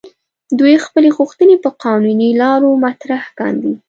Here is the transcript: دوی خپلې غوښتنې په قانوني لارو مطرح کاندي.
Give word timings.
دوی 0.59 0.75
خپلې 0.85 1.09
غوښتنې 1.17 1.55
په 1.63 1.69
قانوني 1.83 2.29
لارو 2.41 2.69
مطرح 2.85 3.23
کاندي. 3.39 3.73